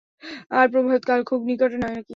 [0.51, 2.09] আর প্রভাত কাল খুব নিকটে নয় কি?